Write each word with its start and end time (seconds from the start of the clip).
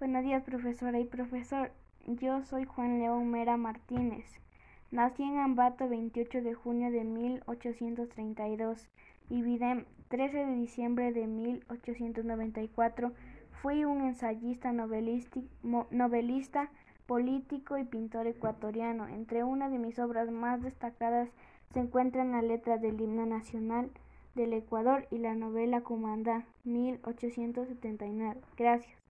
Buenos 0.00 0.22
días, 0.22 0.44
profesora 0.44 1.00
y 1.00 1.04
profesor. 1.04 1.72
Yo 2.06 2.44
soy 2.44 2.66
Juan 2.66 3.00
León 3.00 3.32
Mera 3.32 3.56
Martínez. 3.56 4.26
Nací 4.92 5.24
en 5.24 5.38
Ambato 5.38 5.88
28 5.88 6.40
de 6.40 6.54
junio 6.54 6.92
de 6.92 7.02
1832 7.02 8.88
y 9.28 9.42
Videm 9.42 9.86
13 10.06 10.46
de 10.46 10.54
diciembre 10.54 11.12
de 11.12 11.26
1894. 11.26 13.12
Fui 13.60 13.84
un 13.84 14.02
ensayista, 14.02 14.70
novelista, 14.70 16.70
político 17.06 17.76
y 17.76 17.82
pintor 17.82 18.28
ecuatoriano. 18.28 19.08
Entre 19.08 19.42
una 19.42 19.68
de 19.68 19.78
mis 19.78 19.98
obras 19.98 20.30
más 20.30 20.62
destacadas 20.62 21.28
se 21.72 21.80
encuentran 21.80 22.30
la 22.30 22.42
letra 22.42 22.78
del 22.78 23.00
himno 23.00 23.26
nacional 23.26 23.90
del 24.36 24.52
Ecuador 24.52 25.08
y 25.10 25.18
la 25.18 25.34
novela 25.34 25.80
Comandá 25.80 26.44
1879. 26.62 28.40
Gracias. 28.56 29.07